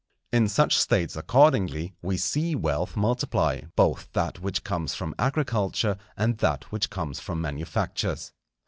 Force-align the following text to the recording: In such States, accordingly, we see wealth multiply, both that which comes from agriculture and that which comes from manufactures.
In 0.33 0.47
such 0.47 0.79
States, 0.79 1.15
accordingly, 1.15 1.93
we 2.01 2.17
see 2.17 2.55
wealth 2.55 2.97
multiply, 2.97 3.61
both 3.75 4.09
that 4.13 4.39
which 4.39 4.63
comes 4.63 4.95
from 4.95 5.13
agriculture 5.19 5.95
and 6.17 6.39
that 6.39 6.63
which 6.71 6.89
comes 6.89 7.19
from 7.19 7.39
manufactures. 7.39 8.33